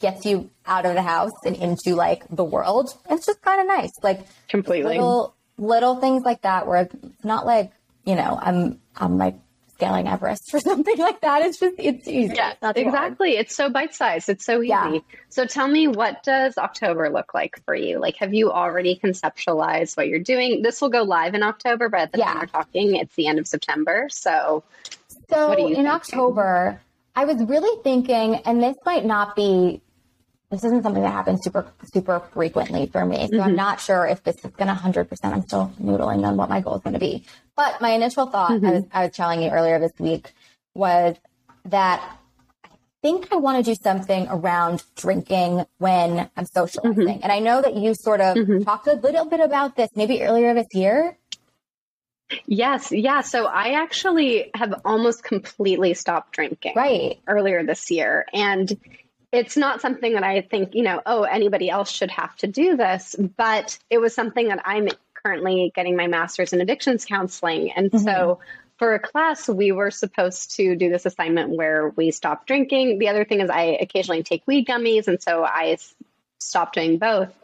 [0.00, 2.88] gets you out of the house and into like the world.
[3.10, 3.90] It's just kind of nice.
[4.02, 4.92] Like, Completely.
[4.92, 6.94] little, little things like that where it's
[7.24, 7.72] not like,
[8.04, 9.36] you know, I'm, I'm like
[9.74, 11.42] scaling Everest or something like that.
[11.42, 12.34] It's just, it's easy.
[12.34, 12.76] Yeah, It's too hard.
[12.78, 13.36] exactly.
[13.36, 14.28] It's so bite sized.
[14.28, 14.68] It's so easy.
[14.68, 14.98] Yeah.
[15.28, 17.98] So tell me, what does October look like for you?
[18.00, 20.62] Like, have you already conceptualized what you're doing?
[20.62, 22.26] This will go live in October, but at the Yeah.
[22.32, 24.08] time we're talking, it's the end of September.
[24.10, 24.64] So
[25.30, 25.86] So What are you in thinking?
[25.88, 26.80] October,
[27.14, 29.80] I was really thinking, and this might not be,
[30.50, 33.26] this isn't something that happens super, super frequently for me.
[33.26, 33.42] So Mm-hmm.
[33.42, 35.18] I'm not sure if this is going to 100%.
[35.24, 37.24] I'm still noodling on what my goal is going to be.
[37.56, 38.66] But my initial thought, Mm-hmm.
[38.66, 40.32] I, was, I was telling you earlier this week,
[40.74, 41.16] was
[41.66, 42.02] that
[42.64, 42.68] I
[43.02, 46.94] think I want to do something around drinking when I'm socializing.
[47.04, 47.22] Mm-hmm.
[47.22, 50.54] And I know that you sort of talked a little bit about this maybe earlier
[50.54, 51.16] this year.
[52.46, 53.20] Yes, yeah.
[53.22, 56.74] So I actually have almost completely stopped drinking.
[56.76, 57.20] Right.
[57.26, 58.26] Earlier this year.
[58.32, 58.76] And
[59.32, 62.76] it's not something that I think, you know, oh, anybody else should have to do
[62.76, 64.88] this, but it was something that I'm
[65.22, 67.72] currently getting my master's in addictions counseling.
[67.72, 68.04] And mm-hmm.
[68.04, 68.40] so
[68.78, 72.98] for a class, we were supposed to do this assignment where we stopped drinking.
[72.98, 75.08] The other thing is, I occasionally take weed gummies.
[75.08, 75.76] And so I
[76.38, 77.34] stopped doing both.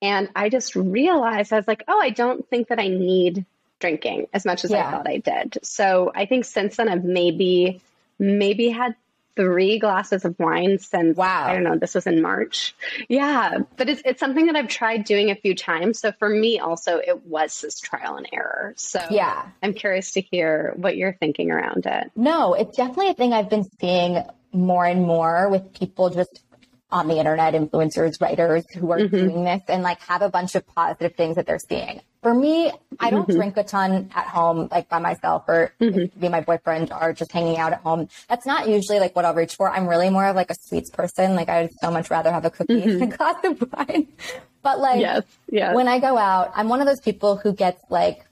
[0.00, 3.44] And I just realized I was like, oh, I don't think that I need
[3.80, 4.86] drinking as much as yeah.
[4.86, 5.58] I thought I did.
[5.62, 7.80] So I think since then I've maybe
[8.18, 8.96] maybe had
[9.38, 11.46] three glasses of wine since wow.
[11.46, 12.74] I don't know, this was in March.
[13.08, 13.58] Yeah.
[13.76, 16.00] But it's it's something that I've tried doing a few times.
[16.00, 18.74] So for me also it was this trial and error.
[18.76, 19.46] So yeah.
[19.62, 22.10] I'm curious to hear what you're thinking around it.
[22.16, 26.42] No, it's definitely a thing I've been seeing more and more with people just
[26.90, 29.16] on the internet, influencers, writers who are mm-hmm.
[29.16, 32.00] doing this and like have a bunch of positive things that they're seeing.
[32.22, 33.38] For me, I don't mm-hmm.
[33.38, 36.18] drink a ton at home, like by myself or mm-hmm.
[36.18, 38.08] be my boyfriend or just hanging out at home.
[38.28, 39.70] That's not usually like what I'll reach for.
[39.70, 41.36] I'm really more of like a sweets person.
[41.36, 43.16] Like I would so much rather have a cookie than a mm-hmm.
[43.16, 44.08] glass of wine.
[44.60, 45.74] But like yes, yes.
[45.74, 48.26] when I go out, I'm one of those people who gets like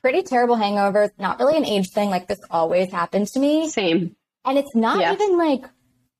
[0.00, 1.10] pretty terrible hangovers.
[1.18, 2.10] Not really an age thing.
[2.10, 3.68] Like this always happens to me.
[3.68, 4.14] Same.
[4.44, 5.64] And it's not even like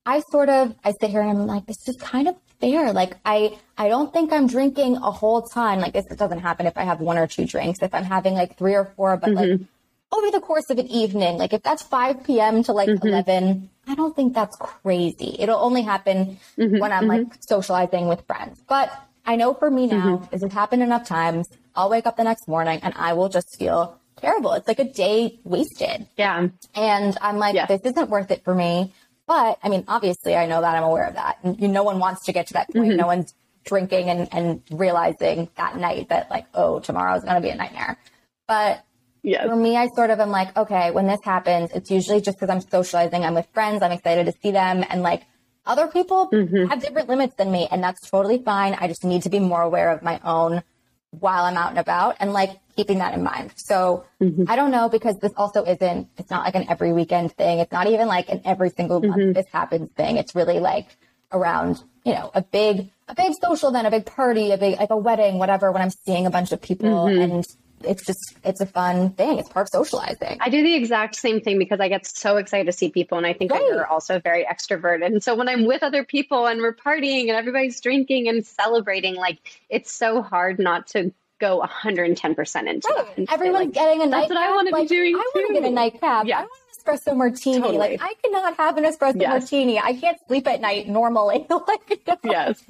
[0.05, 2.93] I sort of I sit here and I'm like, this is kind of fair.
[2.93, 5.79] Like I I don't think I'm drinking a whole ton.
[5.79, 7.79] Like this doesn't happen if I have one or two drinks.
[7.81, 9.51] If I'm having like three or four, but mm-hmm.
[9.51, 9.67] like
[10.11, 12.63] over the course of an evening, like if that's 5 p.m.
[12.63, 13.07] to like mm-hmm.
[13.07, 15.35] 11, I don't think that's crazy.
[15.37, 16.79] It'll only happen mm-hmm.
[16.79, 17.41] when I'm like mm-hmm.
[17.41, 18.61] socializing with friends.
[18.67, 18.91] But
[19.25, 20.35] I know for me now, mm-hmm.
[20.35, 23.57] is it happened enough times, I'll wake up the next morning and I will just
[23.57, 24.53] feel terrible.
[24.53, 26.07] It's like a day wasted.
[26.17, 26.47] Yeah.
[26.75, 27.67] And I'm like, yeah.
[27.67, 28.93] this isn't worth it for me.
[29.29, 31.37] But I mean, obviously, I know that I'm aware of that.
[31.43, 32.87] And you, no one wants to get to that point.
[32.87, 32.97] Mm-hmm.
[32.97, 37.49] No one's drinking and, and realizing that night that like, oh, tomorrow's going to be
[37.49, 37.99] a nightmare.
[38.47, 38.83] But
[39.21, 39.45] yes.
[39.45, 42.49] for me, I sort of am like, okay, when this happens, it's usually just because
[42.49, 43.23] I'm socializing.
[43.23, 43.83] I'm with friends.
[43.83, 44.83] I'm excited to see them.
[44.89, 45.21] And like
[45.63, 46.65] other people mm-hmm.
[46.65, 47.67] have different limits than me.
[47.69, 48.75] And that's totally fine.
[48.79, 50.63] I just need to be more aware of my own
[51.11, 53.51] while I'm out and about and like keeping that in mind.
[53.55, 54.43] So mm-hmm.
[54.47, 57.59] I don't know because this also isn't, it's not like an every weekend thing.
[57.59, 59.31] It's not even like an every single month mm-hmm.
[59.33, 60.17] this happens thing.
[60.17, 60.87] It's really like
[61.31, 64.91] around, you know, a big, a big social event, a big party, a big, like
[64.91, 67.21] a wedding, whatever, when I'm seeing a bunch of people mm-hmm.
[67.21, 67.45] and
[67.83, 69.39] it's just it's a fun thing.
[69.39, 70.37] It's part of socializing.
[70.41, 73.27] I do the exact same thing because I get so excited to see people, and
[73.27, 73.59] I think right.
[73.59, 75.05] that you're also very extroverted.
[75.05, 79.15] And so when I'm with other people and we're partying and everybody's drinking and celebrating,
[79.15, 79.39] like
[79.69, 83.07] it's so hard not to go 110% into right.
[83.17, 83.31] it.
[83.31, 84.29] Everyone's like, getting a nightcap.
[84.29, 85.15] That's what I want to like, be doing.
[85.15, 86.25] I want to get a nightcap.
[86.25, 86.45] Yeah
[86.79, 87.59] espresso martini.
[87.59, 87.77] Totally.
[87.77, 89.29] Like I cannot have an espresso yes.
[89.29, 89.79] martini.
[89.79, 91.45] I can't sleep at night normally.
[91.49, 92.63] like, yes.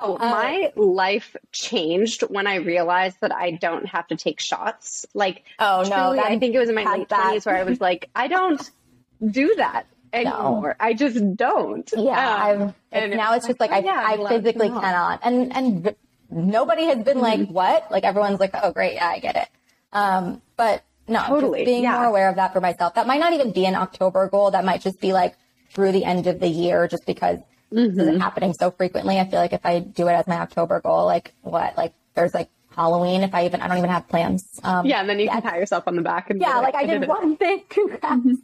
[0.00, 5.06] Oh, uh, my life changed when I realized that I don't have to take shots.
[5.14, 7.80] Like, oh no, truly, I think it was in my late twenties where I was
[7.80, 8.70] like, I don't
[9.24, 10.76] do that anymore.
[10.78, 10.86] No.
[10.86, 11.90] I just don't.
[11.96, 15.20] Yeah, um, and now it's just like, like oh, I, yeah, I physically cannot.
[15.22, 15.94] And and
[16.30, 17.20] nobody has been mm-hmm.
[17.20, 17.90] like, what?
[17.90, 19.48] Like everyone's like, oh great, yeah, I get it.
[19.92, 21.64] Um, but no, totally.
[21.64, 21.98] being yeah.
[21.98, 22.94] more aware of that for myself.
[22.94, 24.50] That might not even be an October goal.
[24.50, 25.36] That might just be like
[25.70, 27.38] through the end of the year, just because
[27.72, 27.96] mm-hmm.
[27.96, 29.18] this is happening so frequently.
[29.18, 32.34] I feel like if I do it as my October goal, like what, like there's
[32.34, 33.22] like Halloween.
[33.22, 34.60] If I even, I don't even have plans.
[34.62, 36.80] Um, yeah, and then you can pat yourself on the back and yeah, like I,
[36.80, 37.62] I did, did one thing.
[37.68, 38.38] Congrats.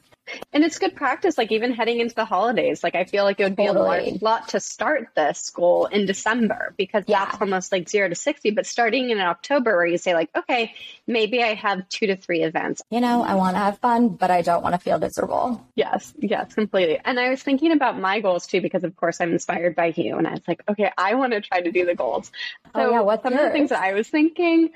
[0.52, 2.82] And it's good practice, like even heading into the holidays.
[2.82, 4.18] Like I feel like it would be totally.
[4.20, 7.24] a lot to start this goal in December because yeah.
[7.24, 8.50] that's almost like zero to 60.
[8.50, 10.74] But starting in October where you say like, okay,
[11.06, 12.82] maybe I have two to three events.
[12.90, 15.66] You know, I want to have fun, but I don't want to feel miserable.
[15.74, 17.00] Yes, yes, completely.
[17.04, 20.16] And I was thinking about my goals too, because of course I'm inspired by you.
[20.16, 22.30] And I was like, okay, I want to try to do the goals.
[22.74, 23.44] Oh, so oh, yeah, what's some yours?
[23.44, 24.70] of the things that I was thinking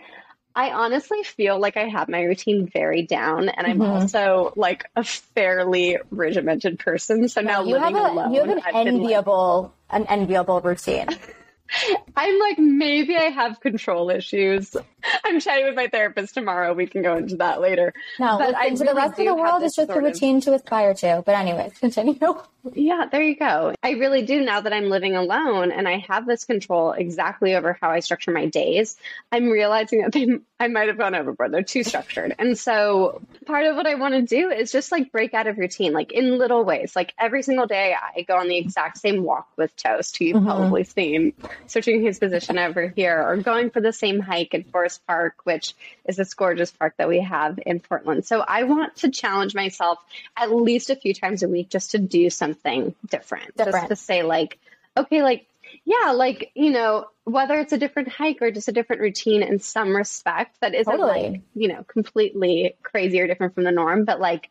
[0.56, 3.92] I honestly feel like I have my routine very down, and I'm mm-hmm.
[3.92, 7.28] also like a fairly regimented person.
[7.28, 10.62] So now you living have a, alone, you have an I've enviable, like, an enviable
[10.62, 11.08] routine.
[12.16, 14.76] I'm like, maybe I have control issues.
[15.24, 16.72] I'm chatting with my therapist tomorrow.
[16.74, 17.92] We can go into that later.
[18.18, 20.44] No, but listen, to really the rest of the world, it's just a routine of...
[20.44, 21.22] to aspire to.
[21.24, 22.18] But anyways, continue.
[22.74, 23.74] Yeah, there you go.
[23.82, 27.78] I really do now that I'm living alone and I have this control exactly over
[27.80, 28.96] how I structure my days.
[29.30, 31.52] I'm realizing that they, I might have gone overboard.
[31.52, 32.34] They're too structured.
[32.38, 35.58] And so part of what I want to do is just like break out of
[35.58, 36.96] routine, like in little ways.
[36.96, 40.36] Like every single day, I go on the exact same walk with Toast, who you've
[40.38, 40.46] mm-hmm.
[40.46, 41.34] probably seen
[41.66, 45.74] switching his position over here, or going for the same hike in Forest Park, which
[46.06, 48.24] is this gorgeous park that we have in Portland.
[48.24, 49.98] So I want to challenge myself
[50.38, 53.76] at least a few times a week just to do something different, different.
[53.76, 54.58] just to say like,
[54.96, 55.46] okay, like
[55.84, 59.58] yeah, like, you know, whether it's a different hike or just a different routine in
[59.58, 61.30] some respect that isn't Totally.
[61.30, 64.50] like, you know, completely crazy or different from the norm, but like,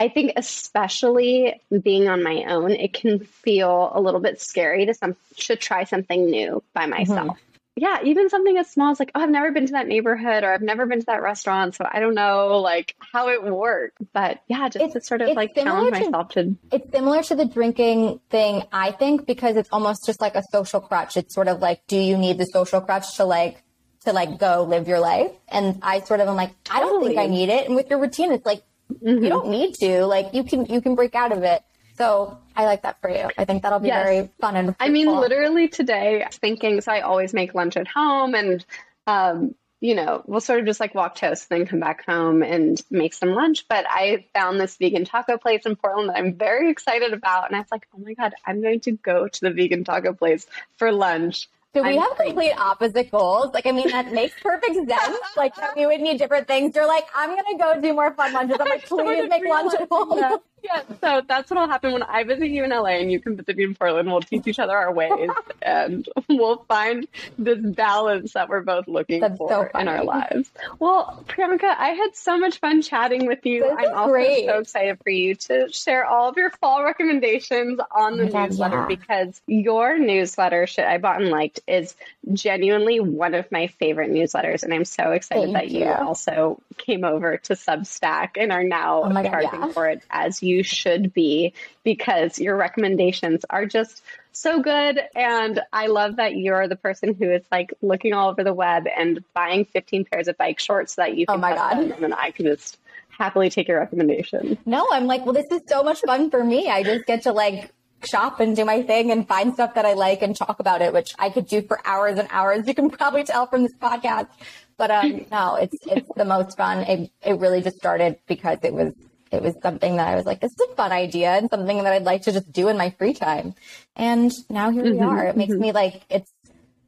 [0.00, 4.94] I think especially being on my own, it can feel a little bit scary to
[4.94, 6.90] some to try something new by mm-hmm.
[6.90, 7.38] myself.
[7.80, 10.52] Yeah, even something as small as like, oh, I've never been to that neighborhood or
[10.52, 13.94] I've never been to that restaurant, so I don't know like how it works.
[14.12, 17.34] But yeah, just It's- to sort of like challenge to- myself to It's similar to
[17.34, 21.16] the drinking thing, I think, because it's almost just like a social crutch.
[21.16, 23.62] It's sort of like, do you need the social crutch to like,
[24.04, 25.32] to like go live your life?
[25.48, 27.66] And I sort of am like, I don't think I need it.
[27.66, 29.28] And with your routine, it's like, you mm-hmm.
[29.28, 30.06] don't need to.
[30.06, 31.62] Like, you can, you can break out of it.
[31.98, 33.28] So I like that for you.
[33.36, 34.04] I think that'll be Yes.
[34.06, 38.34] very fun and I mean, literally today, thinking, so I always make lunch at home
[38.34, 38.64] and,
[39.06, 42.42] um, you know, we'll sort of just like walk toast and then come back home
[42.42, 43.66] and make some lunch.
[43.68, 47.46] But I found this vegan taco place in Portland that I'm very excited about.
[47.48, 50.12] And I was like, oh my God, I'm going to go to the vegan taco
[50.12, 51.48] place for lunch.
[51.74, 52.30] Do we I'm have crazy.
[52.32, 53.52] complete opposite goals?
[53.52, 55.18] Like, I mean, that makes perfect sense.
[55.36, 56.74] Like, we would need different things.
[56.74, 58.56] You're like, I'm going to go do more fun lunches.
[58.58, 60.40] I'm like, please make lunch at home.
[60.62, 60.82] Yeah.
[61.00, 63.64] So that's what'll happen when I visit you in LA and you can visit me
[63.64, 64.10] in Portland.
[64.10, 65.30] We'll teach each other our ways
[65.62, 67.06] and we'll find
[67.38, 70.50] this balance that we're both looking That's for so in our lives.
[70.78, 73.62] Well, Priyanka, I had so much fun chatting with you.
[73.62, 74.46] This I'm also great.
[74.46, 78.50] so excited for you to share all of your fall recommendations on the Oh God,
[78.50, 78.86] newsletter yeah.
[78.86, 81.94] because your newsletter, Shit I Bought and Liked, is
[82.32, 84.62] genuinely one of my favorite newsletters.
[84.62, 85.80] And I'm so excited Thank that you.
[85.86, 85.92] you.
[85.92, 89.68] also came over to Substack and are now Oh God, charging yeah.
[89.72, 95.00] for it as you should be because your recommendations are just so good.
[95.16, 98.86] And I love that you're the person who is like looking all over the web
[98.94, 101.74] and buying 15 pairs of bike shorts so that you Oh can my God.
[101.78, 104.56] them, and then I can just happily take your recommendation.
[104.64, 106.68] No, I'm like, well, this is so much fun for me.
[106.68, 107.72] I just get to like
[108.04, 110.92] shop and do my thing and find stuff that I like and talk about it,
[110.92, 112.66] which I could do for hours and hours.
[112.66, 114.28] You can probably tell from this podcast.
[114.76, 116.80] But um, no, it's it's the most fun.
[116.80, 118.92] It it really just started because it was
[119.30, 121.92] it was something that I was like, this is a fun idea and something that
[121.92, 123.54] I'd like to just do in my free time.
[123.94, 125.26] And now here we are.
[125.26, 126.32] It makes me like it's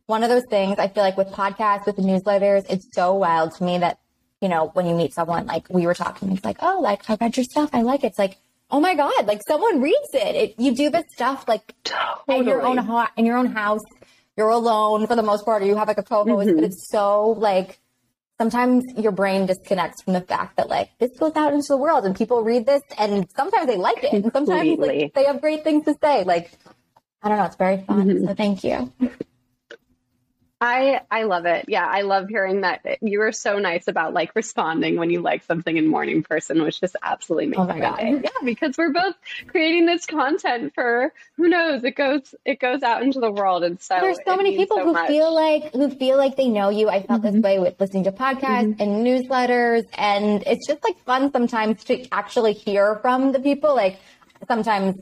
[0.07, 3.55] one of those things I feel like with podcasts, with the newsletters, it's so wild
[3.57, 3.99] to me that,
[4.41, 7.17] you know, when you meet someone, like we were talking, it's like, oh, like I
[7.21, 7.71] read your stuff.
[7.73, 8.09] I like it.
[8.09, 8.37] It's like,
[8.71, 10.35] oh my God, like someone reads it.
[10.37, 11.75] it you do this stuff like
[12.29, 13.07] in your own Totally.
[13.17, 13.83] in your own house.
[14.37, 16.65] You're alone for the most part, or you have like a co-host, but mm-hmm.
[16.65, 17.79] it's so like
[18.39, 22.07] sometimes your brain disconnects from the fact that like this goes out into the world
[22.07, 25.63] and people read this and sometimes they like it and sometimes like, they have great
[25.63, 26.25] things to say.
[26.25, 26.51] Like
[27.23, 28.09] I don't know, it's very fun.
[28.09, 28.27] Mm-hmm.
[28.27, 28.93] So thank you.
[30.61, 31.67] I I love it.
[31.69, 35.43] Yeah, I love hearing that you were so nice about like responding when you like
[35.45, 37.97] something in morning person, which just absolutely makes Oh my God.
[37.97, 38.21] day.
[38.23, 39.15] Yeah, because we're both
[39.49, 43.81] creating this content for who knows it goes it goes out into the world, and
[43.81, 45.07] so There's so many people so who much.
[45.09, 46.91] feel like who feel like they know you.
[46.91, 47.37] I felt Mm-hmm.
[47.37, 52.07] this way with listening to podcasts and newsletters, and it's just like fun sometimes to
[52.13, 53.75] actually hear from the people.
[53.75, 53.99] Like
[54.47, 54.97] sometimes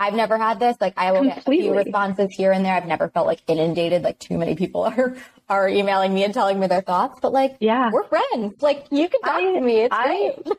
[0.00, 0.76] I've never had this.
[0.80, 2.74] Like I will get a few responses here and there.
[2.74, 4.02] I've never felt like inundated.
[4.02, 5.14] Like too many people are
[5.48, 7.18] are emailing me and telling me their thoughts.
[7.20, 7.90] But like, Yeah.
[7.92, 8.62] we're friends.
[8.62, 9.80] Like you can talk I- to me.
[9.82, 10.58] It's I- great.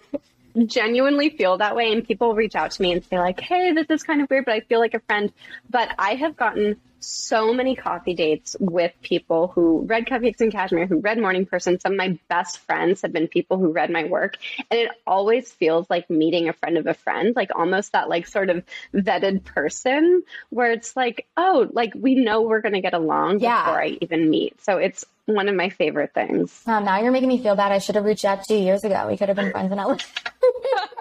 [0.67, 3.85] genuinely feel that way and people reach out to me and say like hey this
[3.89, 5.31] is kind of weird but i feel like a friend
[5.69, 10.85] but i have gotten so many coffee dates with people who read cupcakes and cashmere
[10.85, 14.03] who read morning person some of my best friends have been people who read my
[14.05, 14.37] work
[14.69, 18.27] and it always feels like meeting a friend of a friend like almost that like
[18.27, 22.93] sort of vetted person where it's like oh like we know we're going to get
[22.93, 23.63] along Yeah.
[23.65, 27.29] before i even meet so it's one of my favorite things Wow, now you're making
[27.29, 27.71] me feel bad.
[27.71, 29.07] I should have reached out to you years ago.
[29.07, 29.97] We could have been friends in LA.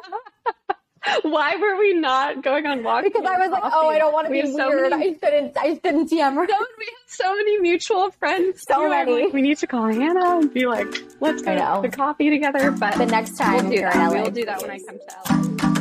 [1.23, 4.27] why were we not going on walks because I was like, oh, I don't want
[4.27, 4.91] to We be have so weird.
[4.91, 5.57] many- I shouldn't.
[5.57, 6.47] I shouldn't DM her.
[6.47, 8.65] so, we have so many mutual friends.
[8.69, 8.89] So too.
[8.91, 9.25] Many.
[9.25, 10.87] like, we need to call Hannah and be like,
[11.21, 12.71] let's go to the coffee together.
[12.71, 14.11] But The next time we'll do that.
[14.13, 15.80] We'll do that when I come to LA.